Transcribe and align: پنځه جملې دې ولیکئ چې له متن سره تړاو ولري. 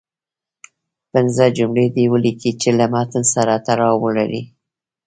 پنځه 1.11 1.45
جملې 1.57 1.85
دې 1.95 2.05
ولیکئ 2.13 2.51
چې 2.61 2.69
له 2.79 2.85
متن 2.93 3.23
سره 3.33 3.53
تړاو 3.67 3.95
ولري. 4.05 4.41